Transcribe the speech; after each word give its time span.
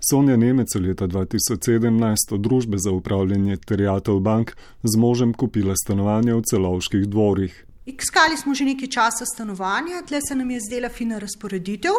Sonja 0.00 0.36
Nemec 0.36 0.74
je 0.74 0.80
leta 0.80 1.06
2017 1.06 2.34
od 2.34 2.40
družbe 2.40 2.78
za 2.78 2.90
upravljanje 2.90 3.56
terjatev 3.56 4.20
bank 4.20 4.52
z 4.82 4.96
možem 4.96 5.34
kupila 5.34 5.74
stanovanje 5.76 6.34
v 6.34 6.42
celovških 6.42 7.04
dvorih. 7.08 7.64
Iskali 7.86 8.36
smo 8.36 8.54
že 8.54 8.64
nekaj 8.64 8.88
časa 8.88 9.26
stanovanja, 9.26 10.00
tle 10.08 10.20
se 10.28 10.34
nam 10.34 10.50
je 10.50 10.60
zdela 10.60 10.88
fina 10.88 11.18
razporeditev. 11.18 11.92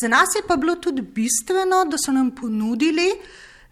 Za 0.00 0.08
nas 0.08 0.34
je 0.34 0.42
pa 0.48 0.56
bilo 0.56 0.74
tudi 0.74 1.02
bistveno, 1.02 1.84
da 1.90 1.96
so 1.98 2.12
nam 2.12 2.34
ponudili 2.34 3.08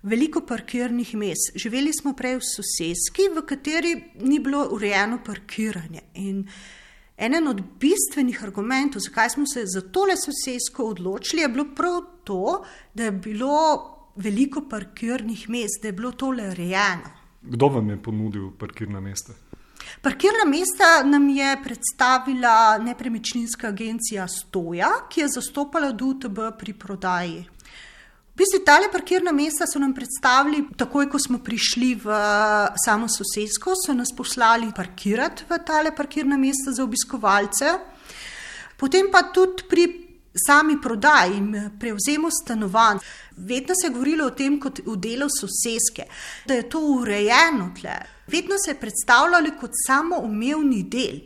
veliko 0.02 0.40
parkirnih 0.46 1.14
mest. 1.14 1.50
Živeli 1.54 1.90
smo 1.92 2.14
prej 2.14 2.38
v 2.38 2.46
sosedski, 2.54 3.28
v 3.34 3.46
kateri 3.46 3.96
ni 4.20 4.38
bilo 4.38 4.68
urejeno 4.70 5.18
parkiranje. 5.26 6.06
In 6.14 6.46
eden 7.16 7.48
od 7.48 7.62
bistvenih 7.80 8.44
argumentov, 8.44 9.00
zakaj 9.00 9.30
smo 9.30 9.46
se 9.46 9.66
za 9.66 9.80
tole 9.80 10.16
sosedsko 10.16 10.84
odločili, 10.84 11.42
je 11.42 11.48
bilo 11.48 11.66
prav 11.74 12.00
to, 12.24 12.64
da 12.94 13.04
je 13.04 13.12
bilo 13.12 13.56
veliko 14.16 14.68
parkirnih 14.70 15.48
mest, 15.48 15.82
da 15.82 15.88
je 15.88 15.92
bilo 15.92 16.12
tole 16.12 16.48
urejeno. 16.50 17.10
Kdo 17.42 17.66
vam 17.66 17.90
je 17.90 18.02
ponudil 18.02 18.50
parkirna 18.58 19.00
mesta? 19.00 19.32
Parkirna 20.02 20.44
mesta 20.46 21.02
nam 21.04 21.28
je 21.28 21.56
predstavila 21.64 22.78
nepremičninska 22.78 23.68
agencija 23.68 24.28
Stoja, 24.28 24.90
ki 25.10 25.20
je 25.20 25.28
zastopala 25.28 25.92
DUTB 25.92 26.38
pri 26.58 26.72
prodaji. 26.72 27.44
V 28.32 28.40
bistvu 28.40 28.62
tale 28.64 28.88
parkirna 28.88 29.32
mesta 29.32 29.66
so 29.68 29.76
nam 29.78 29.92
predstavili, 29.92 30.62
takoj 30.76 31.04
ko 31.12 31.18
smo 31.20 31.42
prišli 31.44 31.90
v 32.00 32.14
samo 32.80 33.04
sosedsko, 33.04 33.74
so 33.76 33.92
nas 33.92 34.08
poslali 34.16 34.70
parkirati 34.72 35.44
v 35.50 35.58
tale 35.60 35.92
parkirna 35.92 36.38
mesta 36.40 36.72
za 36.72 36.80
obiskovalce. 36.80 37.74
Potem 38.80 39.10
pa 39.12 39.28
tudi 39.28 39.68
pri 39.68 39.84
sami 40.32 40.78
prodaji 40.80 41.36
in 41.36 41.76
prevzemu 41.76 42.30
stanovanj. 42.32 43.04
Vedno 43.36 43.74
se 43.76 43.86
je 43.86 43.92
govorilo 43.92 44.26
o 44.26 44.30
tem, 44.30 44.56
kot 44.60 44.80
v 44.80 44.96
delu 44.96 45.28
sosedske, 45.28 46.08
da 46.48 46.54
je 46.54 46.68
to 46.72 46.80
urejeno 46.80 47.68
tle. 47.76 47.98
Vedno 48.32 48.56
se 48.64 48.70
je 48.70 48.80
predstavljalo 48.80 49.52
kot 49.60 49.76
samo 49.86 50.24
umevni 50.24 50.82
del. 50.88 51.20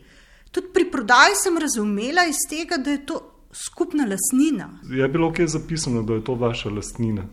Tudi 0.51 0.73
pri 0.73 0.91
prodaji 0.91 1.39
sem 1.39 1.57
razumela 1.57 2.27
iz 2.27 2.43
tega, 2.49 2.77
da 2.77 2.91
je 2.91 3.05
to 3.05 3.36
skupna 3.65 4.05
lastnina. 4.05 4.69
Je 4.89 5.07
bilo 5.07 5.33
kje 5.33 5.47
zapisano, 5.47 6.03
da 6.03 6.13
je 6.13 6.23
to 6.23 6.35
vaša 6.35 6.69
lastnina? 6.69 7.23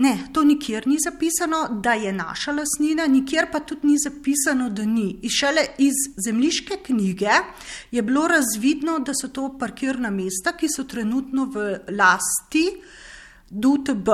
Ne, 0.00 0.18
to 0.32 0.44
nikjer 0.44 0.86
ni 0.88 0.96
zapisano, 1.04 1.80
da 1.82 1.92
je 1.92 2.12
naša 2.12 2.52
lastnina, 2.52 3.06
nikjer 3.06 3.46
pa 3.52 3.60
tudi 3.60 3.86
ni 3.86 3.98
zapisano, 3.98 4.70
da 4.70 4.84
ni. 4.84 5.18
In 5.22 5.30
šele 5.30 5.66
iz 5.78 5.92
zemljiške 6.24 6.78
knjige 6.86 7.34
je 7.90 8.02
bilo 8.02 8.28
razvidno, 8.28 8.98
da 8.98 9.12
so 9.14 9.28
to 9.28 9.58
parkirna 9.58 10.10
mesta, 10.10 10.56
ki 10.56 10.68
so 10.76 10.84
trenutno 10.84 11.44
v 11.44 11.66
lasti 11.88 12.64
DUTB. 13.50 14.08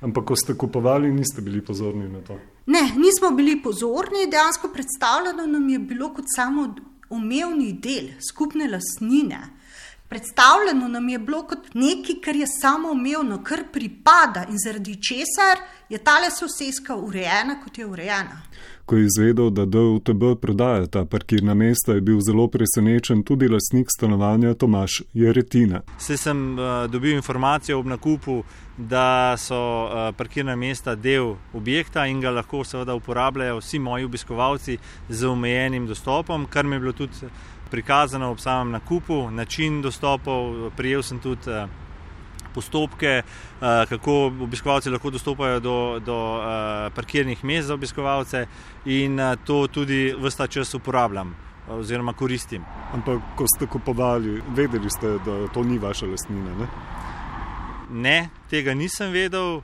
Ampak, 0.00 0.24
ko 0.24 0.36
ste 0.36 0.58
kupovali, 0.58 1.12
niste 1.12 1.40
bili 1.40 1.64
pozorni 1.64 2.08
na 2.08 2.20
to. 2.20 2.36
Ne, 2.66 2.82
nismo 2.96 3.30
bili 3.36 3.62
pozorni, 3.62 4.28
dejansko 4.30 4.68
predstavljeno 4.72 5.46
nam 5.46 5.68
je 5.68 5.78
bilo 5.78 6.12
kot 6.14 6.24
samo 6.36 6.74
umevni 7.10 7.72
del 7.72 8.12
skupne 8.30 8.68
lastnine. 8.68 9.40
Predstavljeno 10.08 10.88
nam 10.88 11.08
je 11.08 11.18
bilo 11.18 11.42
kot 11.42 11.58
nekaj, 11.74 12.14
kar 12.24 12.36
je 12.36 12.46
samo 12.46 12.92
umevno, 12.92 13.42
kar 13.42 13.64
pripada 13.72 14.44
in 14.50 14.58
zaradi 14.64 14.94
česar 15.02 15.58
je 15.88 15.98
tale 15.98 16.30
sosedska 16.30 16.96
urejena, 16.96 17.60
kot 17.64 17.78
je 17.78 17.86
urejena. 17.86 18.42
Ko 18.86 18.96
je 18.96 19.06
izvedel, 19.06 19.50
da 19.50 19.64
DUTB 19.64 20.22
prodaja 20.40 20.86
ta 20.86 21.04
parkirna 21.04 21.54
mesta, 21.54 21.92
je 21.92 22.00
bil 22.00 22.20
zelo 22.20 22.48
presenečen 22.48 23.22
tudi 23.22 23.48
lasnik 23.48 23.88
stanovanja 23.96 24.54
Tomaš 24.54 25.02
Jeretina. 25.14 25.80
Se 25.98 26.16
sem 26.16 26.58
uh, 26.58 26.90
dobil 26.90 27.16
informacijo 27.16 27.78
ob 27.78 27.86
nakupu, 27.86 28.42
da 28.78 29.36
so 29.38 29.56
uh, 29.84 30.14
parkirna 30.16 30.56
mesta 30.56 30.94
del 30.94 31.34
objekta 31.54 32.06
in 32.06 32.20
ga 32.20 32.30
lahko 32.30 32.64
seveda 32.64 32.94
uporabljajo 32.94 33.58
vsi 33.58 33.78
moji 33.78 34.04
obiskovalci 34.04 34.78
z 35.08 35.26
omejenim 35.26 35.86
dostopom, 35.86 36.46
kar 36.46 36.66
mi 36.66 36.76
je 36.76 36.80
bilo 36.80 36.92
tudi 36.92 37.30
prikazano 37.74 38.30
ob 38.30 38.38
samem 38.38 38.70
nakupu, 38.78 39.24
način 39.30 39.82
dostopov, 39.82 40.70
prijel 40.78 41.02
sem 41.02 41.18
tudi 41.18 41.50
uh, 41.50 41.66
postopke, 42.54 43.06
eh, 43.06 43.86
kako 43.88 44.14
obiskovalci 44.46 44.90
lahko 44.90 45.10
dostopajo 45.10 45.60
do, 45.60 46.00
do 46.06 46.18
eh, 46.38 46.90
parkirnih 46.94 47.44
mest 47.44 47.68
za 47.68 47.74
obiskovalce, 47.74 48.46
in 48.84 49.20
eh, 49.20 49.36
to 49.44 49.66
tudi 49.66 50.14
vsta 50.18 50.46
čas 50.46 50.74
uporabljam. 50.74 51.34
Oziroma, 51.68 52.12
koristim. 52.12 52.64
Ampak, 52.92 53.22
ko 53.36 53.46
ste 53.48 53.66
kupovali, 53.66 54.42
vedeli 54.52 54.90
ste, 54.90 55.14
da 55.24 55.46
to 55.48 55.62
ni 55.64 55.78
vaša 55.80 56.06
lastnina? 56.06 56.52
Ne, 56.60 56.66
ne 57.90 58.18
tega 58.50 58.74
nisem 58.74 59.12
vedel. 59.12 59.62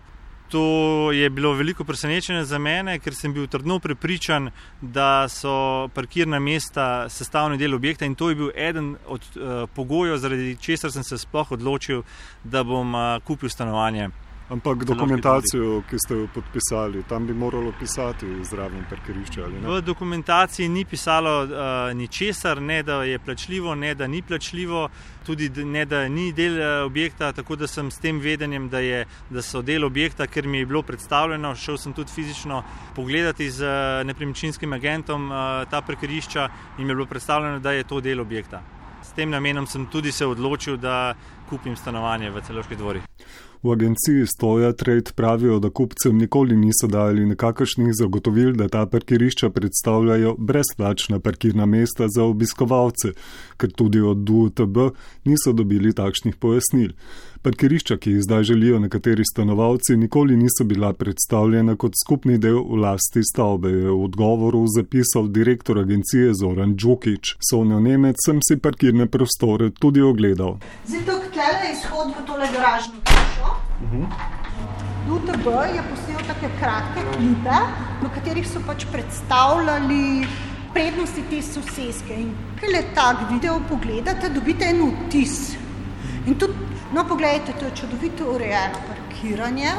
To 0.50 1.12
je 1.12 1.31
bilo 1.31 1.53
veliko 1.53 1.84
presenečenje 1.84 2.44
za 2.44 2.59
mene, 2.59 2.99
ker 2.99 3.15
sem 3.15 3.31
bil 3.33 3.47
trdno 3.47 3.78
prepričan, 3.78 4.50
da 4.81 5.28
so 5.31 5.88
parkirna 5.94 6.41
mesta 6.43 7.06
sestavni 7.09 7.59
del 7.59 7.75
objekta 7.75 8.05
in 8.05 8.16
to 8.19 8.28
je 8.28 8.34
bil 8.34 8.50
eden 8.56 8.97
od 9.06 9.22
uh, 9.37 9.69
pogojev, 9.75 10.19
zaradi 10.19 10.56
česar 10.61 10.91
sem 10.91 11.06
se 11.06 11.19
sploh 11.19 11.53
odločil, 11.53 12.03
da 12.44 12.65
bom 12.66 12.94
uh, 12.94 13.22
kupil 13.25 13.49
stanovanje. 13.49 14.11
Ampak 14.50 14.84
dokumentacijo, 14.84 15.83
ki 15.87 15.99
ste 15.99 16.15
jo 16.15 16.28
podpisali, 16.34 17.05
tam 17.09 17.27
bi 17.27 17.34
moralo 17.34 17.71
pisati 17.78 18.27
zraven 18.44 18.83
parkirišča. 18.91 19.47
V 19.62 19.81
dokumentaciji 19.81 20.69
ni 20.69 20.83
pisalo 20.84 21.44
uh, 21.44 21.50
ničesar, 21.94 22.62
ne 22.62 22.83
da 22.83 23.05
je 23.05 23.19
plačljivo, 23.19 23.75
ne 23.75 23.94
da 23.94 24.06
ni 24.06 24.22
plačljivo, 24.22 24.88
tudi 25.27 25.49
ne 25.65 25.84
da 25.84 26.09
ni 26.09 26.33
del 26.33 26.59
uh, 26.59 26.87
objekta. 26.87 27.31
Tako 27.33 27.56
da 27.56 27.66
sem 27.66 27.91
s 27.91 28.03
tem 28.03 28.19
vedenjem, 28.19 28.69
da, 28.69 28.78
je, 28.78 29.05
da 29.31 29.43
so 29.43 29.62
del 29.62 29.87
objekta, 29.87 30.27
ker 30.27 30.47
mi 30.47 30.59
je 30.59 30.67
bilo 30.67 30.82
predstavljeno, 30.82 31.55
šel 31.55 31.78
sem 31.78 31.94
tudi 31.94 32.11
fizično 32.11 32.65
pogledati 32.97 33.50
z 33.50 33.62
uh, 33.62 34.06
nepremičninskim 34.06 34.72
agentom 34.72 35.31
uh, 35.31 35.62
ta 35.71 35.78
parkirišča 35.81 36.50
in 36.78 36.84
mi 36.84 36.91
je 36.91 36.94
bilo 36.97 37.06
predstavljeno, 37.06 37.62
da 37.62 37.71
je 37.71 37.87
to 37.87 38.00
del 38.00 38.21
objekta. 38.21 38.65
S 39.03 39.15
tem 39.17 39.31
namenom 39.31 39.67
sem 39.67 39.87
tudi 39.87 40.12
se 40.12 40.27
odločil, 40.27 40.77
da 40.77 41.15
kupim 41.50 41.77
stanovanje 41.77 42.31
v 42.31 42.43
celoški 42.47 42.77
dvori. 42.77 43.00
V 43.62 43.72
agenciji 43.72 44.27
Stoja 44.27 44.72
Trade 44.72 45.12
pravijo, 45.15 45.59
da 45.59 45.71
kupcem 45.71 46.19
nikoli 46.19 46.56
niso 46.56 46.87
dali 46.87 47.27
nekakršnih 47.27 47.93
zagotovil, 47.93 48.55
da 48.56 48.69
ta 48.69 48.87
parkirišča 48.87 49.50
predstavljajo 49.50 50.34
brezplačna 50.38 51.21
parkirna 51.21 51.66
mesta 51.66 52.09
za 52.09 52.25
obiskovalce, 52.25 53.12
ker 53.56 53.72
tudi 53.72 54.00
od 54.00 54.16
DUTB 54.16 54.78
niso 55.25 55.53
dobili 55.53 55.93
takšnih 55.93 56.37
pojasnil. 56.37 56.94
Parkirišča, 57.43 57.97
ki 57.97 58.11
jih 58.11 58.22
zdaj 58.22 58.43
želijo 58.44 58.78
nekateri 58.78 59.25
stanovalci, 59.25 59.97
nikoli 59.97 60.37
niso 60.37 60.65
bila 60.65 60.93
predstavljena 60.93 61.77
kot 61.77 61.93
skupni 62.05 62.38
del 62.38 62.65
vlasti 62.65 63.21
stavbe, 63.25 63.69
je 63.69 63.91
v 63.91 64.05
odgovoru 64.05 64.65
zapisal 64.77 65.28
direktor 65.28 65.78
agencije 65.78 66.34
Zoran 66.34 66.77
Džukič. 66.77 67.37
Sonjo 67.50 67.81
Nemec 67.81 68.17
sem 68.27 68.41
si 68.49 68.56
parkirne 68.56 69.06
prostore 69.06 69.71
tudi 69.71 70.00
ogledal. 70.00 70.59
Zato, 70.84 71.21
je 71.42 71.72
izhod 71.72 72.12
v 72.18 72.26
tole 72.26 72.48
garažno 72.52 72.94
hišo, 73.06 73.56
UTB 75.10 75.46
je 75.74 75.82
posnel 75.90 76.20
tako 76.28 76.48
kratke 76.60 77.04
klipe, 77.16 77.60
v 78.02 78.10
katerih 78.14 78.46
so 78.46 78.60
pač 78.66 78.84
predstavljali 78.92 80.26
prednosti 80.74 81.24
te 81.30 81.40
sosedske. 81.42 82.14
In 82.14 82.34
kaj 82.60 82.72
le 82.74 82.82
tak 82.94 83.24
video 83.30 83.58
pogledate, 83.68 84.28
dobite 84.34 84.68
en 84.68 84.84
vtis. 84.90 85.56
In 86.26 86.36
tudi, 86.38 86.54
no, 86.92 87.04
pogledajte, 87.08 87.56
to 87.58 87.70
je 87.70 87.76
čudovito 87.80 88.28
urejeno 88.34 88.84
parkiranje. 88.86 89.72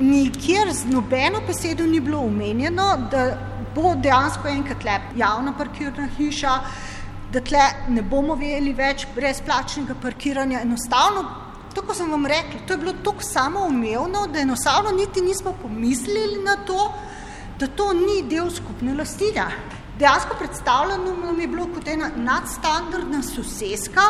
Nikjer 0.00 0.72
z 0.72 0.88
nobeno 0.90 1.42
besedo 1.46 1.86
ni 1.86 2.00
bilo 2.00 2.24
omenjeno, 2.26 2.88
da 3.10 3.26
bo 3.74 3.94
dejansko 3.94 4.48
enkrat 4.48 4.84
lep 4.84 5.12
javna 5.16 5.52
parkirna 5.58 6.08
hiša, 6.16 6.56
da 7.32 7.40
tle 7.40 7.62
ne 7.88 8.02
bomo 8.02 8.34
imeli 8.34 8.74
več 8.76 9.06
brezplačnega 9.14 9.94
parkiranja. 10.02 10.60
Enostavno 10.60 11.24
Tako 11.74 11.94
sem 11.94 12.10
vam 12.10 12.26
rekel, 12.26 12.60
to 12.66 12.72
je 12.72 12.78
bilo 12.78 12.92
tako 13.04 13.22
samoumevno, 13.22 14.26
da 14.32 14.40
enostavno 14.40 14.90
niti 14.90 15.20
nismo 15.20 15.54
pomislili 15.62 16.42
na 16.44 16.56
to, 16.66 16.92
da 17.58 17.66
to 17.66 17.92
ni 17.92 18.28
del 18.28 18.50
skupne 18.50 18.94
lastine. 18.94 19.46
Dejansko 19.98 20.36
predstavljeno 20.38 21.16
nam 21.24 21.40
je 21.40 21.48
bilo 21.48 21.66
kot 21.74 21.88
ena 21.88 22.10
nadstandardna 22.16 23.22
sosedska, 23.22 24.00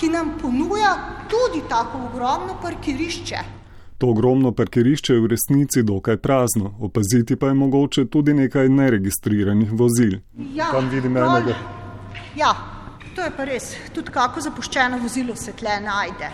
ki 0.00 0.08
nam 0.08 0.32
ponuja 0.42 0.94
tudi 1.30 1.62
tako 1.68 1.98
ogromno 2.10 2.58
parkirišče. 2.62 3.38
To 3.98 4.06
ogromno 4.06 4.52
parkirišče 4.52 5.12
je 5.14 5.20
v 5.20 5.26
resnici 5.26 5.82
dokaj 5.82 6.16
prazno, 6.16 6.74
opaziti 6.80 7.36
pa 7.36 7.46
je 7.46 7.54
mogoče 7.54 8.04
tudi 8.04 8.34
nekaj 8.34 8.68
neregistriranih 8.68 9.72
vozil. 9.72 10.18
Ja, 10.54 10.70
Tam 10.72 10.88
vidim 10.88 11.16
enega. 11.16 11.54
Ja, 12.36 12.54
to 13.14 13.22
je 13.22 13.30
pa 13.36 13.44
res, 13.44 13.72
tudi 13.94 14.12
kako 14.12 14.40
zapuščeno 14.40 14.98
vozilo 15.02 15.36
se 15.36 15.52
tle 15.52 15.80
najde. 15.80 16.30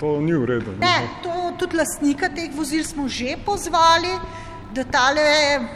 To 0.00 0.16
ni 0.20 0.32
v 0.32 0.44
redu. 0.48 0.74
Ne, 0.80 0.96
to, 1.22 1.52
tudi 1.60 1.76
lastnika 1.76 2.30
teh 2.32 2.52
vozil 2.56 2.84
smo 2.84 3.08
že 3.08 3.36
pozvali, 3.44 4.12
da 4.74 4.84
tale 4.84 5.24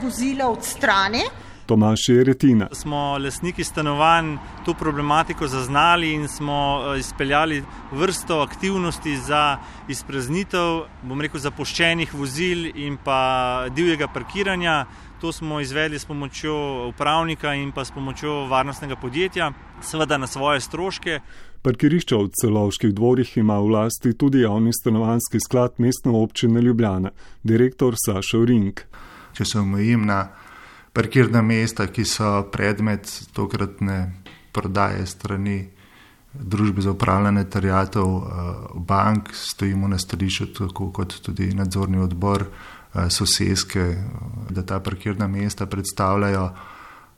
vozila 0.02 0.48
odstrani. 0.48 1.24
Tomaš 1.66 2.08
Jeretina. 2.08 2.68
Smo 2.72 3.16
lesniki 3.18 3.64
stanovanj 3.64 4.36
to 4.64 4.74
problematiko 4.74 5.48
zaznali 5.48 6.12
in 6.12 6.28
smo 6.28 6.56
eh, 6.80 6.98
izpeljali 6.98 7.62
vrsto 7.92 8.40
aktivnosti 8.40 9.16
za 9.16 9.58
izpraznitev, 9.88 10.82
bom 11.02 11.20
rekel, 11.20 11.40
zapuščenih 11.40 12.12
vozil 12.14 12.66
in 12.74 12.98
pa 13.04 13.64
divjega 13.72 14.08
parkiranja. 14.08 14.84
To 15.20 15.32
smo 15.32 15.60
izvedli 15.60 15.98
s 15.98 16.04
pomočjo 16.04 16.88
upravnika 16.88 17.54
in 17.54 17.72
pa 17.72 17.84
s 17.84 17.90
pomočjo 17.90 18.46
varnostnega 18.46 18.96
podjetja, 18.96 19.52
seveda 19.82 20.18
na 20.18 20.26
svoje 20.26 20.60
stroške. 20.60 21.20
Parkirišča 21.62 22.16
v 22.16 22.28
celovških 22.40 22.92
dvorih 22.94 23.36
ima 23.36 23.56
v 23.58 23.70
lasti 23.72 24.12
tudi 24.12 24.42
javni 24.42 24.72
stanovanski 24.72 25.40
sklad 25.40 25.78
mestne 25.78 26.12
občine 26.12 26.60
Ljubljana, 26.60 27.10
direktor 27.42 27.94
Sašo 27.96 28.44
Ring. 28.44 28.80
Če 29.32 29.44
se 29.44 29.58
omejim 29.58 30.04
na 30.06 30.28
parkirna 30.92 31.42
mesta, 31.42 31.86
ki 31.86 32.04
so 32.04 32.42
predmet 32.52 33.08
tokratne 33.32 34.12
prodaje 34.52 35.06
strani 35.06 35.64
družbe 36.34 36.82
za 36.82 36.90
upravljanje 36.90 37.44
terjatov 37.50 38.16
eh, 38.16 38.54
bank, 38.74 39.30
stojimo 39.32 39.88
na 39.88 39.98
stališču, 39.98 40.46
tako 40.58 40.90
kot 40.92 41.16
tudi 41.22 41.54
nadzorni 41.54 41.98
odbor 41.98 42.44
soseske, 43.10 43.96
da 44.50 44.62
ta 44.62 44.80
parkirna 44.80 45.28
mesta 45.28 45.66
predstavljajo 45.66 46.50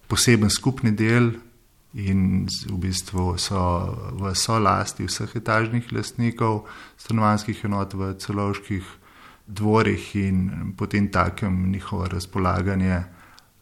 poseben 0.09 0.51
skupni 0.51 0.93
del 0.97 1.31
in 1.97 2.47
v 2.47 2.77
bistvu 2.81 3.39
so 3.41 3.61
v 4.21 4.35
solasti 4.37 5.07
vseh 5.09 5.37
etažnih 5.37 5.93
lastnikov 5.93 6.67
stanovanskih 7.01 7.65
enot 7.65 7.95
v 7.95 8.13
celovških 8.21 8.85
dvorih 9.47 10.17
in 10.17 10.73
potem 10.77 11.09
takem 11.09 11.71
njihovo 11.73 12.07
razpolaganje 12.07 13.05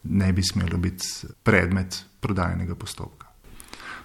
ne 0.04 0.32
bi 0.32 0.42
smelo 0.42 0.78
biti 0.78 1.06
predmet 1.42 2.04
prodajnega 2.20 2.74
postopka. 2.74 3.26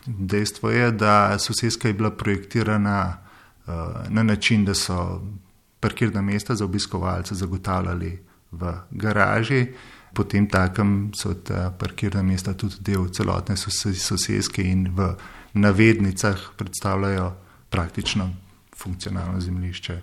Dejstvo 0.06 0.70
je, 0.70 0.92
da 0.92 1.40
sosedska 1.40 1.88
je 1.88 1.94
bila 1.94 2.12
projektirana 2.12 3.18
uh, 3.18 3.74
na 4.10 4.24
način, 4.24 4.66
da 4.66 4.74
so 4.74 5.22
parkirna 5.80 6.22
mesta 6.22 6.56
za 6.56 6.66
obiskovalce 6.66 7.36
zagotavljali 7.36 8.20
v 8.52 8.74
garaži, 8.92 9.68
potem 10.14 10.50
takem 10.50 11.12
so 11.16 11.34
ta 11.34 11.70
parkirna 11.72 12.24
mesta 12.24 12.54
tudi 12.54 12.76
del 12.80 13.10
celotne 13.14 13.56
sosedske 13.58 14.64
in 14.64 14.90
v 14.96 15.14
navednicah 15.54 16.52
predstavljajo 16.58 17.34
praktično 17.70 18.30
funkcionalno 18.78 19.42
zemljišče 19.42 20.02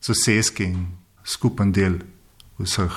sosedske 0.00 0.64
in 0.64 0.86
skupen 1.24 1.72
del 1.72 1.98
vseh 2.58 2.96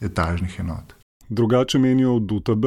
etažnih 0.00 0.58
enot. 0.60 0.94
Drugače 1.28 1.78
menijo 1.78 2.16
v 2.16 2.20
DUTB. 2.20 2.64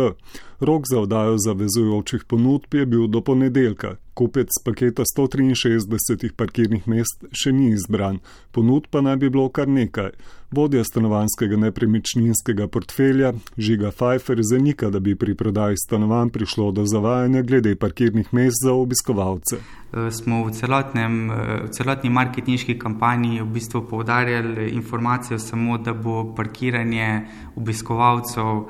Rok 0.59 0.83
za 0.91 0.99
oddajo 0.99 1.37
zavezujočih 1.37 2.23
ponudb 2.27 2.73
je 2.73 2.85
bil 2.85 3.07
do 3.07 3.21
ponedeljka. 3.21 3.95
Kupec 4.15 4.47
paketa 4.63 5.03
163 5.03 6.31
parkirnih 6.39 6.85
mest 6.87 7.25
še 7.35 7.51
ni 7.51 7.73
izbran, 7.75 8.21
ponudb 8.55 8.87
pa 8.87 9.01
naj 9.03 9.17
bi 9.19 9.29
bilo 9.29 9.49
kar 9.51 9.67
nekaj. 9.67 10.13
Vodja 10.55 10.85
stanovanskega 10.87 11.59
nepremičninskega 11.59 12.69
portfelja 12.71 13.33
Žiga 13.59 13.91
Pfeiffer 13.91 14.39
zanika, 14.39 14.87
da 14.89 15.01
bi 15.03 15.17
pri 15.19 15.35
prodaji 15.35 15.81
stanovanj 15.83 16.31
prišlo 16.31 16.69
do 16.71 16.85
zavajanja 16.87 17.43
glede 17.43 17.75
parkirnih 17.75 18.31
mest 18.31 18.63
za 18.63 18.71
obiskovalce. 18.71 19.59
E, 19.59 20.07
smo 20.15 20.45
v, 20.47 20.55
celotnem, 20.55 21.19
e, 21.35 21.59
v 21.65 21.69
celotni 21.75 22.15
marketinški 22.15 22.79
kampanji 22.79 23.43
v 23.43 23.51
bistvu 23.51 23.83
poudarjali 23.91 24.71
informacijo 24.79 25.43
samo, 25.43 25.75
da 25.77 25.91
bo 25.91 26.29
parkiranje 26.39 27.11
obiskovalcev 27.59 28.63
e, 28.63 28.65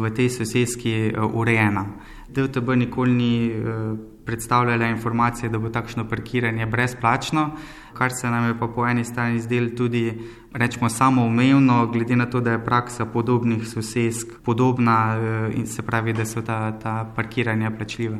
v 0.00 0.16
tej 0.16 0.32
sosedski 0.40 0.98
urejena. 1.12 1.90
DTB 2.32 2.80
nikoli 2.88 3.12
ni 3.12 3.32
predstavljala 4.26 4.86
informacije, 4.86 5.48
da 5.48 5.58
bo 5.58 5.68
takšno 5.68 6.08
parkiranje 6.08 6.66
brezplačno, 6.66 7.50
kar 7.94 8.10
se 8.20 8.30
nam 8.30 8.48
je 8.48 8.58
pa 8.58 8.68
po 8.68 8.86
eni 8.86 9.04
strani 9.04 9.40
zdelo 9.40 9.70
tudi, 9.76 10.12
rečemo, 10.52 10.88
samoumevno, 10.88 11.86
glede 11.86 12.16
na 12.16 12.26
to, 12.26 12.40
da 12.40 12.52
je 12.52 12.64
praksa 12.64 13.06
podobnih 13.06 13.68
sosedsk 13.68 14.38
podobna 14.44 15.16
eh, 15.16 15.50
in 15.56 15.66
se 15.66 15.82
pravi, 15.82 16.12
da 16.12 16.26
so 16.26 16.42
ta, 16.42 16.72
ta 16.78 17.04
parkiranja 17.16 17.70
plačljiva. 17.70 18.18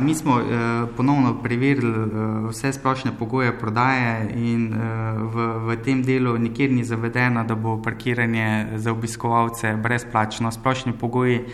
Mi 0.00 0.14
smo 0.14 0.40
eh, 0.40 0.86
ponovno 0.96 1.42
preverili 1.42 1.88
eh, 1.88 2.48
vse 2.48 2.72
splošne 2.72 3.10
pogoje 3.18 3.58
prodaje 3.58 4.30
in 4.34 4.72
eh, 4.72 4.78
v, 5.18 5.66
v 5.66 5.76
tem 5.84 6.02
delu 6.02 6.38
nikjer 6.38 6.70
ni 6.72 6.84
zavedeno, 6.84 7.44
da 7.44 7.54
bo 7.54 7.82
parkiranje 7.82 8.66
za 8.76 8.92
obiskovalce 8.92 9.76
brezplačno. 9.76 10.52
Splošni 10.52 10.92
pogoji 10.92 11.44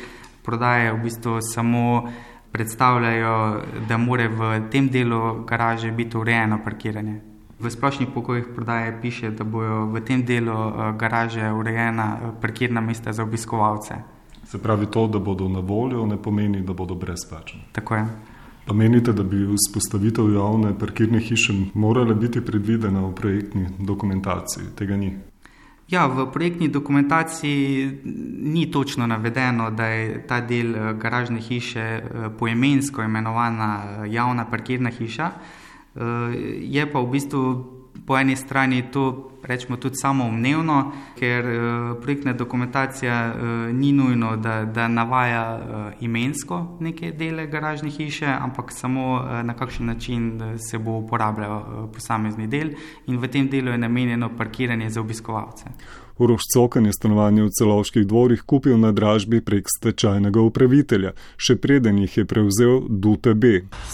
prodaje 0.43 0.93
v 0.93 1.03
bistvu 1.03 1.41
samo 1.43 2.13
predstavljajo, 2.53 3.63
da 3.89 3.97
more 3.97 4.29
v 4.29 4.61
tem 4.71 4.89
delu 4.89 5.45
garaže 5.45 5.91
biti 5.91 6.17
urejeno 6.17 6.59
parkiranje. 6.65 7.21
V 7.61 7.71
splošnih 7.71 8.09
pogojih 8.15 8.45
prodaje 8.55 8.99
piše, 9.03 9.31
da 9.31 9.45
bojo 9.45 9.87
v 9.87 10.01
tem 10.01 10.25
delu 10.25 10.53
eh, 10.53 10.93
garaže 10.99 11.53
urejena 11.53 12.07
eh, 12.17 12.31
parkirna 12.41 12.81
mesta 12.81 13.13
za 13.13 13.23
obiskovalce. 13.23 13.95
Se 14.45 14.63
pravi, 14.63 14.87
to, 14.87 15.07
da 15.07 15.19
bodo 15.19 15.49
na 15.49 15.61
voljo, 15.61 16.07
ne 16.07 16.17
pomeni, 16.23 16.63
da 16.63 16.73
bodo 16.73 16.95
brezplačni. 16.95 17.61
Tako 17.73 17.95
je. 17.95 18.07
Pa 18.67 18.75
menite, 18.75 19.13
da 19.13 19.23
bi 19.23 19.47
vzpostavitev 19.47 20.33
javne 20.33 20.79
parkirne 20.79 21.21
hiše 21.21 21.53
morala 21.75 22.15
biti 22.15 22.41
predvidena 22.41 23.01
v 23.01 23.15
projektni 23.15 23.67
dokumentaciji? 23.79 24.65
Tega 24.77 24.97
ni. 24.97 25.17
Ja, 25.87 26.06
v 26.06 26.27
projektni 26.33 26.69
dokumentaciji 26.69 27.91
ni 28.43 28.71
točno 28.71 29.06
navedeno, 29.06 29.71
da 29.71 29.87
je 29.87 30.27
ta 30.27 30.41
del 30.41 30.75
eh, 30.75 30.94
garažne 30.94 31.41
hiše 31.41 31.81
eh, 31.81 32.03
poimensko 32.38 33.03
imenovana 33.03 33.85
eh, 33.85 34.11
javna 34.11 34.50
parkirna 34.50 34.91
hiša. 34.91 35.31
Je 36.61 36.93
pa 36.93 37.00
v 37.00 37.09
bistvu 37.09 37.43
po 38.06 38.19
eni 38.19 38.37
strani 38.37 38.83
to 38.93 39.33
rečemo 39.47 39.77
tudi 39.77 39.97
samoumevno, 39.97 40.93
ker 41.19 41.45
projektna 42.03 42.33
dokumentacija 42.33 43.35
ni 43.73 43.93
nujno, 43.93 44.37
da, 44.37 44.65
da 44.65 44.89
navaja 44.89 45.93
imensko 46.01 46.79
neke 46.81 47.13
dele 47.13 47.47
garažne 47.47 47.91
hiše, 47.91 48.27
ampak 48.27 48.73
samo 48.73 49.23
na 49.43 49.55
kakšen 49.55 49.87
način 49.87 50.41
se 50.59 50.79
bo 50.79 50.99
uporabljal 50.99 51.89
posamezni 51.95 52.47
del 52.47 52.75
in 53.07 53.19
v 53.19 53.29
tem 53.29 53.49
delu 53.49 53.71
je 53.71 53.79
namenjeno 53.79 54.31
parkiranje 54.37 54.91
za 54.91 55.01
obiskovalce. 55.01 55.65
Uroš 56.19 56.43
Cokan 56.53 56.87
je 56.87 56.93
stanovanje 56.93 57.43
v 57.43 57.51
celovških 57.59 58.07
dvorih 58.07 58.43
kupil 58.43 58.79
na 58.81 58.93
dražbi 58.93 59.41
prek 59.45 59.69
stečajnega 59.69 60.41
upravitelja, 60.41 61.13
še 61.37 61.59
preden 61.61 61.99
jih 62.01 62.17
je 62.17 62.25
prevzel 62.25 62.87
DUTB. 62.89 63.45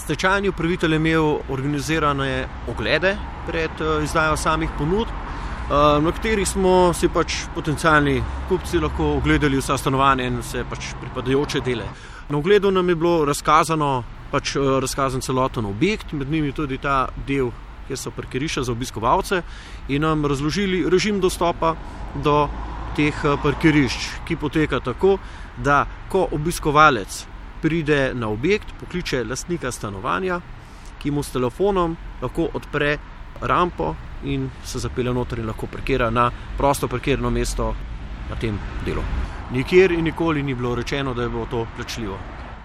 Stečajni 0.05 0.53
upravitelj 0.53 0.95
je 0.95 1.01
imel 1.01 1.27
organizirane 1.51 2.45
oglede 2.71 3.17
pred 3.47 3.83
eh, 3.83 4.05
izdajo 4.07 4.37
samih 4.39 4.71
ponudb, 4.77 5.11
eh, 5.11 5.42
na 5.69 6.11
katerih 6.11 6.47
smo 6.47 6.93
si 6.93 7.07
pač 7.09 7.45
potencijalni 7.55 8.23
kupci 8.49 8.79
lahko 8.79 9.13
ogledali 9.17 9.57
vsa 9.57 9.77
stanovanja 9.77 10.25
in 10.27 10.41
vse 10.41 10.65
pač 10.69 10.91
pripadajoče 11.01 11.61
dele. 11.61 11.85
Na 12.29 12.37
ogledu 12.37 12.71
nam 12.71 12.89
je 12.89 12.95
bilo 12.95 13.25
razkazano, 13.25 14.03
pač 14.31 14.55
eh, 14.55 14.59
razkazan 14.81 15.21
celoten 15.21 15.65
objekt, 15.65 16.13
med 16.13 16.31
njimi 16.31 16.51
tudi 16.51 16.77
ta 16.77 17.07
del 17.27 17.51
kjer 17.87 17.99
so 17.99 18.11
parkirišča 18.11 18.63
za 18.63 18.71
obiskovalce, 18.71 19.41
in 19.87 20.01
nam 20.01 20.25
razložili 20.25 20.89
režim 20.89 21.19
dostopa 21.19 21.75
do 22.23 22.47
teh 22.95 23.13
eh, 23.23 23.37
parkirišč, 23.43 24.09
ki 24.27 24.35
poteka 24.35 24.79
tako, 24.79 25.17
da 25.57 25.85
ko 26.09 26.27
obiskovalec 26.31 27.25
pride 27.61 28.13
na 28.13 28.27
objekt, 28.29 28.73
pokliče 28.79 29.23
lastnika 29.23 29.71
stanovanja, 29.71 30.41
ki 30.99 31.11
mu 31.11 31.23
s 31.23 31.31
telefonom 31.31 31.95
lahko 32.21 32.49
odpre 32.53 32.97
rampo 33.41 33.95
in 34.23 34.49
se 34.63 34.79
zapelje 34.79 35.13
noter 35.13 35.39
in 35.39 35.47
lahko 35.47 35.67
parkira 35.67 36.09
na 36.09 36.31
prosto 36.57 36.87
parkirno 36.87 37.29
mesto 37.29 37.73
na 38.29 38.35
tem 38.35 38.59
delu. 38.85 39.01
Nikjer 39.51 39.91
in 39.91 40.03
nikoli 40.03 40.43
ni 40.43 40.55
bilo 40.55 40.75
rečeno, 40.75 41.13
da 41.13 41.23
je 41.23 41.29
bilo 41.29 41.45
to 41.45 41.67
plačljivo. 41.75 42.17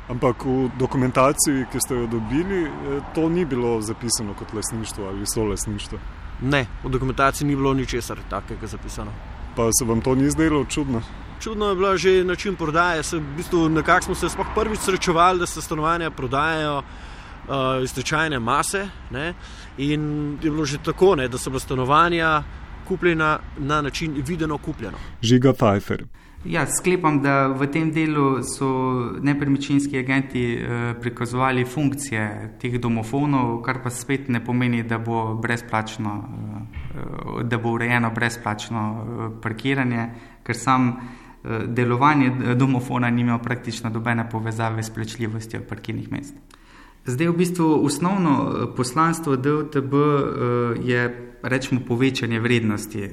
Ampak 0.08 0.44
v 0.44 0.70
dokumentaciji, 0.78 1.66
ki 1.72 1.80
ste 1.80 1.94
jo 1.94 2.06
dobili, 2.06 2.70
to 3.14 3.28
ni 3.28 3.44
bilo 3.44 3.80
zapisano 3.80 4.34
kot 4.34 4.52
lasništvo 4.52 5.08
ali 5.08 5.26
so 5.26 5.44
lasništvo. 5.44 5.98
Ne, 6.42 6.66
v 6.84 6.88
dokumentaciji 6.88 7.48
ni 7.48 7.56
bilo 7.56 7.74
ničesar 7.74 8.18
takega 8.30 8.66
zapisano. 8.66 9.12
Pa 9.56 9.68
se 9.72 9.84
vam 9.84 10.00
to 10.00 10.14
ni 10.14 10.30
zdelo 10.30 10.64
čudno? 10.64 11.02
Čudno 11.40 11.68
je 11.68 11.74
bilo 11.74 11.96
že 11.96 12.24
način 12.24 12.56
prodaje. 12.56 13.02
Se, 13.02 13.18
v 13.18 13.36
bistvu, 13.36 13.68
nekako 13.68 14.04
smo 14.04 14.14
se 14.14 14.26
prvič 14.54 14.80
srečevali, 14.80 15.38
da 15.38 15.46
se 15.46 15.62
stanovanja 15.62 16.10
prodajajo 16.10 16.82
uh, 17.48 17.82
iz 17.82 17.94
tečajne 17.94 18.38
mase. 18.38 18.88
Ne? 19.10 19.34
In 19.78 20.38
je 20.42 20.50
bilo 20.50 20.64
že 20.64 20.78
tako, 20.84 21.14
ne, 21.16 21.28
da 21.28 21.38
so 21.38 21.50
bila 21.50 21.60
stanovanja 21.60 22.42
kupljena 22.88 23.38
na 23.58 23.82
način 23.82 24.22
videno 24.26 24.58
kupljeno. 24.58 24.98
Žiga 25.22 25.52
Pfeiffer. 25.52 26.04
Ja, 26.44 26.66
sklepam, 26.70 27.18
da 27.22 27.48
v 27.50 27.66
tem 27.66 27.90
delu 27.90 28.44
so 28.46 28.68
nepremičninski 29.20 29.98
agenti 29.98 30.54
eh, 30.54 30.94
prikazovali 31.00 31.64
funkcije 31.64 32.54
teh 32.62 32.78
domofonov, 32.80 33.58
kar 33.66 33.82
pa 33.82 33.90
spet 33.90 34.28
ne 34.28 34.44
pomeni, 34.44 34.82
da 34.82 34.98
bo, 34.98 35.34
eh, 35.42 35.58
da 37.42 37.58
bo 37.58 37.72
urejeno 37.74 38.10
brezplačno 38.14 38.84
eh, 38.94 39.40
parkiranje, 39.42 40.10
ker 40.42 40.56
sam 40.56 40.92
delovanje 41.48 42.54
domofona 42.58 43.10
nima 43.10 43.38
praktično 43.38 43.90
dobene 43.90 44.24
povezave 44.30 44.82
s 44.82 44.90
plačljivostjo 44.90 45.60
parkirnih 45.68 46.12
mest. 46.12 46.34
Zdaj, 47.06 47.28
v 47.28 47.36
bistvu, 47.36 47.84
osnovno 47.84 48.72
poslanstvo 48.76 49.36
DLTB 49.36 49.94
je 50.82 51.28
rečemo, 51.42 51.80
povečanje 51.86 52.40
vrednosti. 52.40 53.08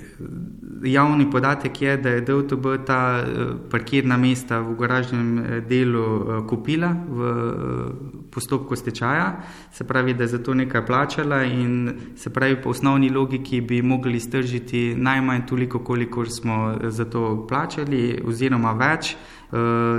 Javni 0.84 1.32
podatek 1.32 1.82
je, 1.82 1.98
da 1.98 2.10
je 2.10 2.22
DLTB 2.22 2.66
ta 2.86 3.24
eh, 3.24 3.46
parkirna 3.72 4.18
mesta 4.18 4.60
v 4.60 4.76
garažnem 4.76 5.40
eh, 5.40 5.62
delu 5.62 6.02
eh, 6.02 6.48
kupila 6.48 6.90
v 7.10 7.20
postopku 8.32 8.76
stečaja, 8.76 9.44
se 9.72 9.84
pravi, 9.84 10.14
da 10.14 10.24
je 10.24 10.28
za 10.28 10.40
to 10.44 10.54
nekaj 10.54 10.86
plačala 10.86 11.44
in 11.44 11.94
se 12.16 12.30
pravi, 12.30 12.62
po 12.62 12.70
osnovni 12.70 13.10
logiki 13.10 13.62
bi 13.62 13.82
mogli 13.82 14.20
stržiti 14.20 14.96
najmanj 14.98 15.46
toliko, 15.48 15.80
koliko 15.80 16.26
smo 16.26 16.78
za 16.84 17.06
to 17.06 17.46
plačali, 17.50 18.22
oziroma 18.26 18.74
več. 18.74 19.16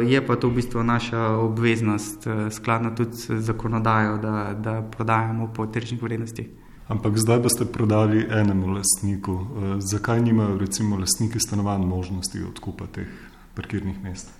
Je 0.07 0.21
pa 0.27 0.37
to 0.37 0.49
v 0.49 0.59
bistvu 0.61 0.83
naša 0.83 1.39
obveznost, 1.41 2.27
skladno 2.51 2.91
tudi 2.97 3.17
z 3.17 3.41
zakonodajo, 3.41 4.19
da, 4.19 4.55
da 4.59 4.83
prodajamo 4.83 5.49
po 5.55 5.67
tržnih 5.67 6.03
vrednostih. 6.03 6.47
Ampak 6.89 7.19
zdaj 7.19 7.39
boste 7.43 7.65
prodali 7.67 8.27
enemu 8.31 8.67
lastniku. 8.67 9.33
Eh, 9.33 9.75
zakaj 9.79 10.23
nimajo 10.23 10.59
recimo 10.59 10.97
lastniki 10.97 11.41
stanovanj 11.41 11.87
možnosti 11.87 12.43
odkupa 12.49 12.87
teh 12.87 13.09
parkirnih 13.55 14.03
mest? 14.03 14.31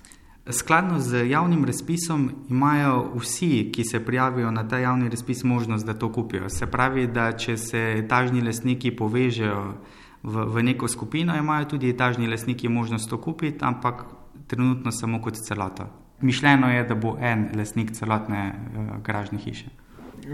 Skladno 0.49 0.99
z 0.99 1.27
javnim 1.27 1.65
razpisom 1.65 2.31
imajo 2.49 3.11
vsi, 3.15 3.71
ki 3.75 3.83
se 3.83 3.99
prijavijo 3.99 4.51
na 4.51 4.67
ta 4.67 4.77
javni 4.79 5.09
razpis, 5.09 5.43
možnost, 5.43 5.85
da 5.85 5.93
to 5.93 6.11
kupijo. 6.11 6.49
Se 6.49 6.65
pravi, 6.65 7.07
da 7.07 7.31
če 7.31 7.57
se 7.57 7.81
etažni 7.97 8.41
lastniki 8.41 8.95
povežejo 8.95 9.73
v, 10.23 10.45
v 10.45 10.63
neko 10.63 10.87
skupino, 10.87 11.35
imajo 11.35 11.65
tudi 11.65 11.89
etažni 11.89 12.27
lastniki 12.27 12.69
možnost 12.69 13.09
to 13.09 13.17
kupiti, 13.17 13.59
ampak 13.61 14.05
trenutno 14.47 14.91
samo 14.91 15.21
kot 15.21 15.35
celota. 15.35 15.89
Mišljeno 16.21 16.71
je, 16.71 16.83
da 16.83 16.95
bo 16.95 17.17
en 17.21 17.49
lastnik 17.55 17.91
celotne 17.91 18.53
uh, 18.53 19.03
garažne 19.03 19.37
hiše. 19.37 19.69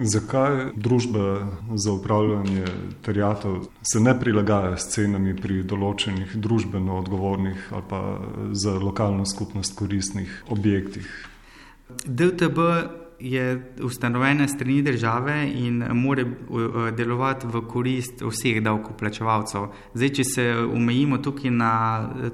Zakaj 0.01 0.71
družba 0.75 1.47
za 1.75 1.91
upravljanje 1.91 2.65
terjatev 3.01 3.67
se 3.81 3.99
ne 3.99 4.13
prilagaja 4.19 4.77
s 4.77 4.89
cenami 4.95 5.35
pri 5.35 5.59
določenih 5.63 6.33
družbeno 6.39 6.97
odgovornih 7.03 7.67
ali 7.71 7.83
pa 7.89 7.99
za 8.51 8.73
lokalno 8.79 9.25
skupnost 9.25 9.75
koristnih 9.77 10.31
objektih? 10.49 11.09
DTB 12.05 12.57
je 13.23 13.73
ustanovljena 13.81 14.47
strani 14.47 14.81
države 14.81 15.51
in 15.55 15.83
mora 15.93 16.25
delovati 16.97 17.47
v 17.47 17.61
korist 17.67 18.21
vseh 18.21 18.59
davkoplačevalcev. 18.63 19.67
Zdaj, 19.93 20.09
če 20.09 20.23
se 20.23 20.47
omejimo 20.75 21.17
tukaj 21.23 21.51
na 21.51 21.73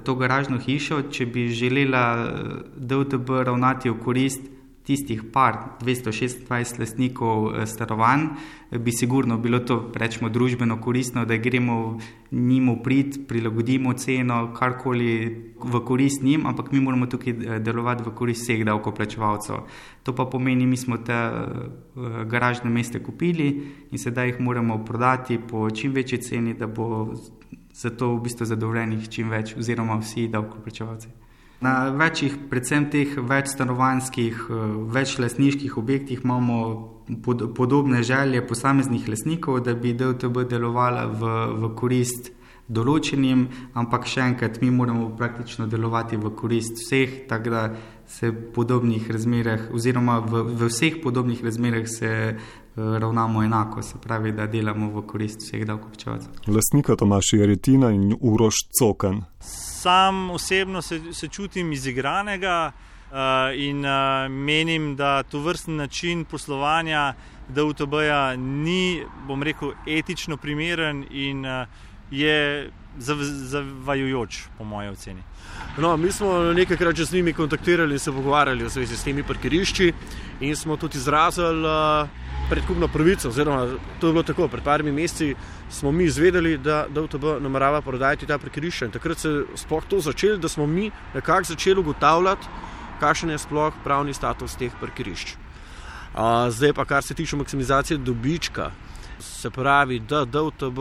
to 0.04 0.14
garažno 0.18 0.58
hišo, 0.58 1.02
če 1.10 1.26
bi 1.26 1.48
želela 1.48 2.04
DTB 2.76 3.44
ravnati 3.46 3.90
v 3.90 3.98
korist 4.02 4.59
tistih 4.86 5.22
par 5.32 5.76
226 5.80 6.78
lastnikov 6.80 7.52
eh, 7.54 7.66
stanovanj, 7.66 8.28
bi 8.70 8.92
sigurno 8.92 9.38
bilo 9.38 9.58
to, 9.58 9.90
rečemo, 9.94 10.28
družbeno 10.28 10.80
koristno, 10.80 11.24
da 11.24 11.36
gremo 11.36 11.98
njim 12.30 12.70
v 12.70 12.76
prid, 12.82 13.18
prilagodimo 13.28 13.92
ceno, 13.92 14.52
karkoli 14.54 15.10
v 15.58 15.80
korist 15.84 16.22
njim, 16.22 16.46
ampak 16.46 16.72
mi 16.72 16.80
moramo 16.80 17.06
tukaj 17.06 17.32
eh, 17.32 17.58
delovati 17.58 18.06
v 18.06 18.14
korist 18.14 18.42
vseh 18.42 18.64
davkoplačevalcev. 18.64 19.64
To 20.02 20.14
pa 20.16 20.24
pomeni, 20.24 20.66
mi 20.66 20.76
smo 20.76 20.96
te 20.96 21.12
uh, 21.12 22.24
garažne 22.24 22.70
meste 22.70 23.02
kupili 23.04 23.48
in 23.90 23.98
sedaj 23.98 24.30
jih 24.30 24.40
moramo 24.40 24.78
prodati 24.84 25.38
po 25.38 25.70
čim 25.70 25.92
večji 25.92 26.18
ceni, 26.18 26.54
da 26.54 26.66
bo 26.66 27.12
za 27.72 27.90
to 27.90 28.14
v 28.14 28.22
bistvu 28.24 28.46
zadovoljenih 28.46 29.08
čim 29.08 29.28
več, 29.30 29.54
oziroma 29.58 29.98
vsi 30.00 30.28
davkoplačevalci. 30.28 31.29
Na 31.60 31.90
večjih, 31.92 32.36
predvsem 32.50 32.86
teh 32.90 33.18
večstanovanskih, 33.18 34.46
eh, 34.48 34.54
večlasniških 34.92 35.76
objektih 35.76 36.20
imamo 36.24 36.88
pod, 37.22 37.54
podobne 37.54 38.02
želje 38.02 38.46
posameznih 38.46 39.08
lasnikov, 39.08 39.60
da 39.60 39.74
bi 39.74 39.92
DLTB 39.92 40.48
delovala 40.48 41.04
v, 41.06 41.20
v 41.60 41.74
korist 41.76 42.32
določenim, 42.68 43.48
ampak 43.74 44.06
še 44.06 44.20
enkrat, 44.20 44.60
mi 44.62 44.70
moramo 44.70 45.10
praktično 45.18 45.66
delovati 45.66 46.16
v 46.16 46.30
korist 46.38 46.78
vseh, 46.78 47.26
tako 47.28 47.50
da 47.50 47.62
se 48.06 48.30
v 48.30 48.52
podobnih 48.54 49.10
razmerah, 49.10 49.68
oziroma 49.74 50.20
v, 50.20 50.44
v 50.54 50.70
vseh 50.70 51.00
podobnih 51.02 51.44
razmerah 51.44 51.86
se 51.88 52.38
ravnamo 52.98 53.42
enako, 53.42 53.82
se 53.82 53.94
pravi, 54.02 54.32
da 54.32 54.46
delamo 54.46 54.90
v 54.90 55.06
korist 55.06 55.40
vseh 55.40 55.66
davkoplačevalcev. 55.66 56.30
Lasnika 56.46 56.96
Tomaš 56.96 57.32
Jeretina 57.32 57.90
in 57.90 58.16
Uroš 58.20 58.54
Cokan 58.78 59.22
sam 59.80 60.30
osebno 60.30 60.82
se, 60.82 61.00
se 61.12 61.28
čutim 61.28 61.72
izigranega 61.72 62.72
uh, 62.72 63.16
in 63.56 63.84
uh, 63.84 64.30
menim, 64.30 64.96
da 64.96 65.22
to 65.22 65.40
vrsten 65.40 65.76
način 65.76 66.24
poslovanja 66.24 67.14
DUTB-ja 67.48 68.36
ni, 68.36 69.02
bom 69.26 69.42
rekel, 69.42 69.72
etično 69.86 70.36
primeren 70.36 71.04
in 71.10 71.46
uh, 71.46 71.66
je 72.10 72.70
zav, 72.98 73.16
zavajujoč, 73.22 74.42
po 74.58 74.64
moje 74.64 74.90
oceni. 74.90 75.22
No, 75.78 75.96
mi 75.96 76.12
smo 76.12 76.52
nekajkrat 76.52 76.96
že 76.96 77.04
z 77.04 77.12
njimi 77.12 77.32
kontaktirali 77.32 77.94
in 77.94 77.98
se 77.98 78.12
pogovarjali 78.12 78.64
v 78.64 78.68
zvezi 78.68 78.96
s 78.96 79.04
temi 79.04 79.22
parkirišči 79.22 79.92
in 80.40 80.56
smo 80.56 80.76
tudi 80.76 80.98
izrazili. 80.98 81.64
Uh, 81.64 82.29
predkupno 82.50 82.88
pravico. 82.88 83.28
Oziroma, 83.28 83.78
to 84.00 84.06
je 84.06 84.12
bilo 84.12 84.22
tako, 84.22 84.48
pred 84.48 84.64
parimi 84.64 84.92
meseci 84.92 85.34
smo 85.70 85.92
mi 85.92 86.04
izvedeli, 86.04 86.58
da 86.58 86.86
DVTB 86.88 87.38
namerava 87.40 87.80
prodajati 87.80 88.26
ta 88.26 88.38
prekrišče. 88.38 88.84
In 88.84 88.90
takrat 88.90 89.18
se 89.18 89.28
je 89.28 89.44
sploh 89.54 89.84
to 89.88 90.00
začelo, 90.00 90.36
da 90.36 90.48
smo 90.48 90.66
mi 90.66 90.90
nekako 91.14 91.52
začeli 91.52 91.80
ugotavljati, 91.80 92.48
kakšen 93.00 93.30
je 93.30 93.38
sploh 93.38 93.74
pravni 93.84 94.14
status 94.14 94.56
teh 94.58 94.74
prekrišč. 94.80 95.36
Zdaj 96.50 96.72
pa, 96.74 96.84
kar 96.84 97.02
se 97.06 97.14
tiče 97.14 97.36
maksimizacije 97.36 97.98
dobička, 97.98 98.70
se 99.20 99.50
pravi, 99.50 100.00
da 100.00 100.24
DVTB 100.24 100.78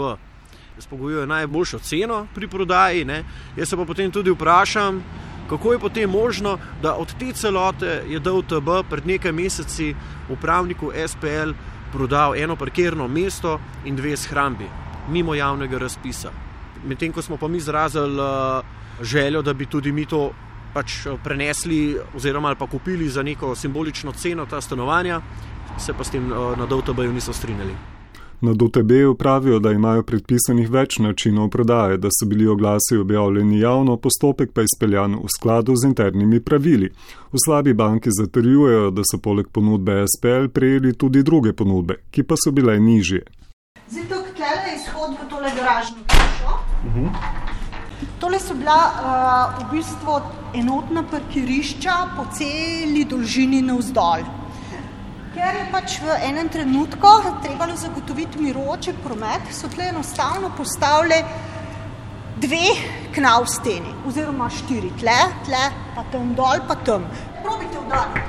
spogojuje 0.79 1.27
najboljšo 1.27 1.79
ceno 1.79 2.27
pri 2.35 2.47
prodaji. 2.47 3.05
Ne? 3.05 3.23
Jaz 3.57 3.69
se 3.69 3.77
pa 3.77 3.85
potem 3.85 4.11
tudi 4.11 4.31
vprašam, 4.31 5.03
kako 5.49 5.73
je 5.73 5.79
potem 5.79 6.09
možno, 6.09 6.57
da 6.81 6.95
od 6.95 7.13
te 7.19 7.33
celote 7.33 8.03
je 8.07 8.19
DVTB 8.19 8.69
pred 8.89 9.07
nekaj 9.07 9.31
meseci 9.31 9.95
upravniku 10.29 10.91
SPL 11.07 11.51
prodal 11.91 12.35
eno 12.35 12.55
parkirno 12.55 13.07
mesto 13.07 13.59
in 13.85 13.95
dve 13.95 14.17
shrambi, 14.17 14.67
mimo 15.09 15.35
javnega 15.35 15.77
razpisa. 15.77 16.31
Medtem 16.85 17.11
ko 17.11 17.21
smo 17.21 17.37
pa 17.37 17.47
mi 17.47 17.57
izrazili 17.57 18.21
uh, 18.21 18.65
željo, 19.01 19.41
da 19.41 19.53
bi 19.53 19.65
tudi 19.65 19.91
mi 19.91 20.05
to 20.05 20.31
pač 20.73 21.05
uh, 21.05 21.19
prenesli 21.23 21.97
oziroma 22.15 22.55
pa 22.55 22.67
kupili 22.67 23.09
za 23.09 23.23
neko 23.23 23.55
simbolično 23.55 24.11
ceno 24.11 24.45
ta 24.45 24.61
stanovanja, 24.61 25.21
se 25.77 25.93
pa 25.93 26.03
s 26.03 26.09
tem 26.09 26.31
uh, 26.31 26.57
na 26.57 26.65
DVTB-ju 26.65 27.13
niso 27.13 27.33
strinjali. 27.33 27.98
Na 28.41 28.53
DTB-ju 28.53 29.15
pravijo, 29.15 29.59
da 29.59 29.71
imajo 29.71 30.03
predpisanih 30.03 30.69
več 30.71 30.97
načinov 31.03 31.49
prodaje, 31.49 31.97
da 31.97 32.07
so 32.07 32.25
bili 32.25 32.47
oglasi 32.47 32.97
objavljeni 32.97 33.59
javno, 33.59 33.97
postopek 33.97 34.53
pa 34.55 34.63
izpeljan 34.63 35.17
v 35.19 35.27
skladu 35.35 35.75
z 35.75 35.87
internimi 35.87 36.39
pravili. 36.39 36.89
V 37.33 37.41
slabi 37.45 37.73
banki 37.73 38.09
zatrjujejo, 38.11 38.91
da 38.91 39.03
so 39.11 39.19
poleg 39.19 39.49
ponudbe 39.51 40.05
SPL 40.15 40.47
prejeli 40.53 40.93
tudi 40.93 41.23
druge 41.23 41.53
ponudbe, 41.53 41.99
ki 42.11 42.23
pa 42.23 42.39
so 42.39 42.55
bile 42.55 42.79
nižje. 42.79 43.25
Zato, 43.89 44.23
ker 44.37 44.55
je 44.69 44.75
izhod 44.79 45.19
v 45.19 45.29
tole 45.29 45.51
garažno 45.59 45.97
hišo. 46.07 46.55
Uh 46.87 46.95
mhm. 46.95 47.05
-huh. 47.05 47.39
Tole 48.19 48.39
so 48.39 48.53
bila 48.53 48.79
uh, 48.87 49.67
v 49.67 49.71
bistvu 49.71 50.21
enotna 50.53 51.03
parkirišča 51.11 51.95
po 52.15 52.25
celi 52.31 53.05
dolžini 53.05 53.61
navzdol. 53.61 54.38
Ker 55.29 55.53
je 55.53 55.65
pač 55.69 55.99
v 56.01 56.15
enem 56.25 56.47
trenutku 56.49 57.09
trebalo 57.43 57.75
zagotoviti 57.77 58.39
miroče 58.41 58.95
promet, 59.03 59.51
so 59.53 59.69
tle 59.69 59.85
enostavno 59.91 60.49
postavili 60.57 61.19
dve 62.41 62.71
knav 63.13 63.45
steni, 63.45 63.93
oziroma 64.09 64.47
štiri, 64.49 64.89
tle, 64.97 65.19
tle, 65.45 65.61
pa 65.93 66.07
tam 66.09 66.33
dol, 66.33 66.65
pa 66.65 66.79
tam. 66.81 67.05
Probite 67.43 67.77
udariti. 67.77 68.25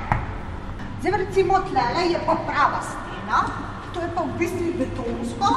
Zdaj 1.00 1.18
recimo 1.24 1.62
tle 1.70 2.04
je 2.12 2.20
pa 2.26 2.36
prava 2.44 2.84
stena, 2.84 3.42
to 3.94 4.04
je 4.04 4.12
pa 4.14 4.28
v 4.28 4.36
bistvu 4.44 4.76
betonsko, 4.84 5.56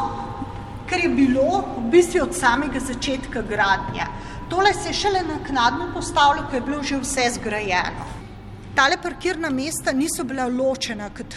ker 0.87 1.03
je 1.03 1.11
bilo 1.11 1.63
v 1.75 1.87
bistvu 1.91 2.23
od 2.23 2.39
samega 2.39 2.79
začetka 2.79 3.43
gradnje. 3.43 4.07
Tole 4.47 4.71
se 4.73 4.95
je 4.95 4.99
šele 5.03 5.27
naknadno 5.27 5.91
postavilo, 5.91 6.47
ko 6.47 6.55
je 6.55 6.67
bilo 6.71 6.83
že 6.83 7.03
vse 7.03 7.33
zgrajeno. 7.35 8.22
Tale 8.75 8.97
parkirna 8.97 9.49
mesta 9.49 9.91
niso 9.91 10.23
bila 10.23 10.47
ločena, 10.49 11.11
kot 11.13 11.35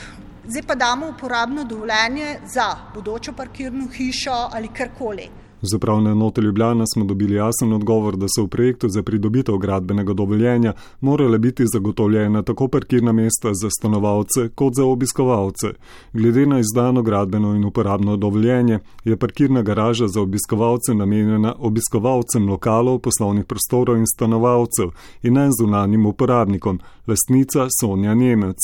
zdaj 0.49 0.63
pa 0.67 0.75
damo 0.75 1.09
uporabno 1.09 1.65
dovoljenje 1.65 2.39
za 2.49 2.65
bodočo 2.95 3.33
parkirno 3.33 3.89
hišo 3.93 4.37
ali 4.53 4.69
karkoli. 4.69 5.29
Z 5.63 5.75
upravne 5.75 6.11
enote 6.11 6.41
Ljubljana 6.41 6.85
smo 6.87 7.05
dobili 7.05 7.35
jasen 7.35 7.73
odgovor, 7.73 8.17
da 8.17 8.27
so 8.29 8.45
v 8.45 8.49
projektu 8.49 8.89
za 8.89 9.03
pridobitev 9.03 9.59
gradbenega 9.59 10.13
dovoljenja 10.13 10.73
morale 11.01 11.39
biti 11.39 11.67
zagotovljene 11.67 12.43
tako 12.43 12.69
parkirna 12.69 13.13
mesta 13.13 13.55
za 13.55 13.71
stanovalce 13.71 14.49
kot 14.55 14.75
za 14.75 14.85
obiskovalce. 14.85 15.67
Glede 16.13 16.47
na 16.47 16.59
izdano 16.59 17.03
gradbeno 17.03 17.55
in 17.55 17.65
uporabno 17.65 18.17
dovoljenje 18.17 18.79
je 19.05 19.17
parkirna 19.17 19.63
garaža 19.63 20.09
za 20.09 20.21
obiskovalce 20.21 20.95
namenjena 20.95 21.55
obiskovalcem 21.59 22.49
lokalov, 22.49 22.99
poslovnih 22.99 23.45
prostorov 23.45 23.97
in 23.97 24.07
stanovalcev 24.07 24.91
in 25.23 25.35
ne 25.35 25.49
zunanjim 25.61 26.07
uporabnikom, 26.07 26.81
lastnica 27.07 27.69
Sonja 27.81 28.15
Nemec. 28.15 28.57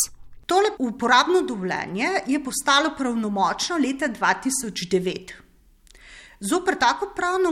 Tole 0.46 0.70
uporabno 0.78 1.42
dovoljenje 1.49 2.06
je 2.26 2.44
postalo 2.44 2.90
pravnomočno 2.99 3.76
leta 3.76 4.08
2009. 4.20 5.41
Zoper 6.42 6.75
tako 6.78 7.12
pravno 7.16 7.50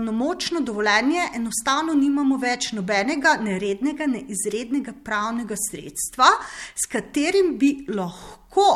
no, 0.00 0.12
močno 0.12 0.60
dovoljenje 0.60 1.26
enostavno 1.36 1.94
nimamo 1.94 2.38
več 2.40 2.70
nobenega 2.72 3.34
nerednega, 3.42 4.06
ne 4.06 4.22
izrednega 4.32 4.94
pravnega 5.04 5.56
sredstva, 5.70 6.30
s 6.74 6.88
katerim 6.88 7.58
bi 7.60 7.72
lahko 7.92 8.70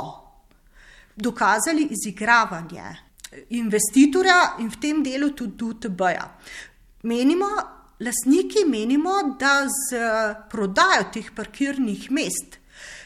dokazali 1.16 1.88
izigravanje 1.90 2.96
investitorja 3.56 4.56
in 4.60 4.68
v 4.68 4.80
tem 4.80 5.00
delu 5.04 5.30
tudi 5.36 5.56
DTB-ja. 5.56 6.26
Menimo, 7.08 7.48
lasniki 8.04 8.66
menimo, 8.68 9.14
da 9.40 9.62
z 9.68 10.02
prodajo 10.52 11.08
teh 11.14 11.30
parkirnih 11.34 12.10
mest 12.10 12.58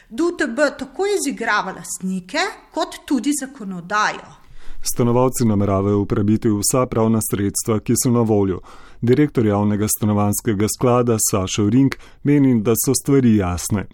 DTB 0.09 0.59
tako 0.79 1.07
izigrava 1.07 1.71
lasnike, 1.75 2.43
kot 2.71 2.99
tudi 3.05 3.31
zakonodajo. 3.35 4.46
Stanovalci 4.81 5.45
nameravajo 5.45 5.99
uporabiti 5.99 6.49
vsa 6.49 6.85
pravna 6.85 7.19
sredstva, 7.21 7.79
ki 7.79 7.93
so 8.03 8.11
na 8.11 8.21
voljo. 8.21 8.59
Direktor 9.01 9.45
javnega 9.45 9.87
stanovanskega 9.87 10.67
sklada 10.77 11.17
Sašo 11.31 11.69
Ring 11.69 11.95
meni, 12.23 12.61
da 12.61 12.73
so 12.85 12.95
stvari 12.95 13.35
jasne. 13.35 13.87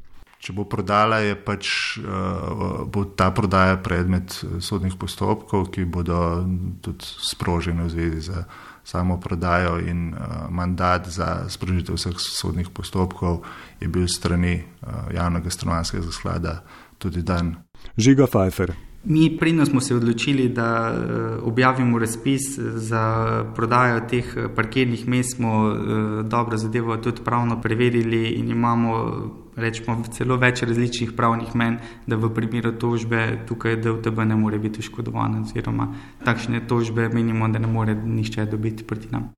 Če 0.44 0.52
bo 0.52 0.66
prodala, 0.68 1.22
je 1.24 1.38
pač 1.40 1.68
uh, 2.04 2.84
bo 2.92 3.06
ta 3.16 3.30
prodaja 3.32 3.78
predmet 3.80 4.36
eh, 4.44 4.60
sodnih 4.60 4.98
postopkov, 5.00 5.70
ki 5.72 5.88
bodo 5.88 6.20
tudi 6.84 7.08
sproženi 7.08 7.86
v 7.88 7.92
zvezi 7.94 8.22
z 8.28 8.44
samo 8.84 9.16
prodajo 9.24 9.78
in 9.80 10.12
uh, 10.12 10.52
mandat 10.52 11.08
za 11.08 11.48
sprožitev 11.48 11.96
vseh 11.96 12.20
sodnih 12.20 12.68
postopkov 12.76 13.40
je 13.80 13.88
bil 13.88 14.08
strani 14.12 14.60
javnega 15.16 15.48
stanovanskega 15.48 16.12
sklada 16.12 16.58
tudi 17.00 17.24
dan. 17.24 17.56
Žiga 17.96 18.28
Pfeiffer. 18.28 18.76
Mi 19.06 19.38
predno 19.38 19.66
smo 19.66 19.82
se 19.82 19.96
odločili, 19.96 20.50
da 20.50 20.94
eh, 20.96 21.38
objavimo 21.42 22.00
razpis 22.00 22.60
za 22.60 23.46
prodajo 23.56 24.00
teh 24.10 24.26
eh, 24.38 24.48
parkirnih 24.56 25.08
mest, 25.08 25.36
smo 25.36 25.72
eh, 25.72 26.24
dobro 26.24 26.58
zadevo 26.58 26.98
tudi 26.98 27.22
pravno 27.26 27.62
preverili 27.62 28.30
in 28.30 28.52
imamo 28.52 28.94
rečemo, 29.56 30.04
celo 30.12 30.38
več 30.38 30.64
različnih 30.64 31.12
pravnih 31.18 31.56
men, 31.56 31.78
da 32.08 32.16
v 32.16 32.32
primeru 32.34 32.72
tožbe 32.80 33.44
tukaj 33.48 33.76
DLTB 33.76 34.24
ne 34.26 34.36
more 34.36 34.60
biti 34.60 34.80
oškodovan 34.80 35.42
oziroma 35.42 35.92
takšne 36.24 36.64
tožbe 36.68 37.10
menimo, 37.10 37.48
da 37.48 37.60
ne 37.60 37.68
more 37.68 37.96
nišče 37.96 38.46
dobiti 38.46 38.88
proti 38.88 39.12
nam. 39.12 39.30